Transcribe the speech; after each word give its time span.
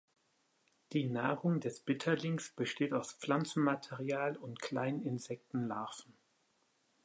Die 0.93 1.07
Nahrung 1.07 1.59
des 1.59 1.81
Bitterlings 1.81 2.53
besteht 2.55 2.91
aus 2.91 3.13
Pflanzenmaterial 3.13 4.35
und 4.35 4.59
kleinen 4.59 5.03
Insektenlarven. 5.03 6.15